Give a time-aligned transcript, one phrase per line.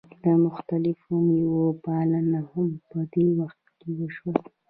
[0.23, 4.33] د مختلفو میوو پالنه هم په دې وخت کې وشوه.